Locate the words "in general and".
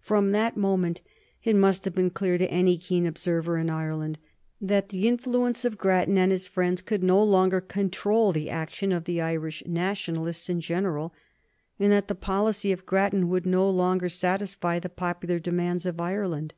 10.48-11.90